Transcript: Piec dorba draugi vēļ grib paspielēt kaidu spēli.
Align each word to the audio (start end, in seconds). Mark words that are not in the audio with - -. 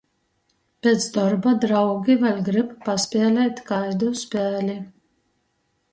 Piec 0.85 1.03
dorba 1.17 1.53
draugi 1.67 2.17
vēļ 2.23 2.41
grib 2.49 2.73
paspielēt 2.87 3.63
kaidu 3.71 4.11
spēli. 4.23 4.79